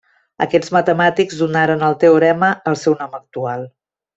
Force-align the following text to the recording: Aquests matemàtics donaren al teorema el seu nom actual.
Aquests 0.45 0.71
matemàtics 0.77 1.37
donaren 1.43 1.85
al 1.89 1.99
teorema 2.05 2.51
el 2.73 2.81
seu 2.87 2.99
nom 3.05 3.17
actual. 3.23 3.71